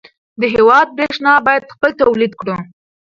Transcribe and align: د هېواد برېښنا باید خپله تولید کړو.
د 0.39 0.41
هېواد 0.55 0.87
برېښنا 0.97 1.33
باید 1.47 1.71
خپله 1.73 1.93
تولید 2.01 2.33
کړو. 2.39 2.55